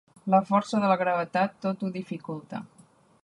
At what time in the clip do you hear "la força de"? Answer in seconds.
0.33-0.89